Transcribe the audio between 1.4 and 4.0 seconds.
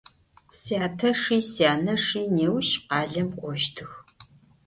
syaneşşi nêuş khalem k'oştıx.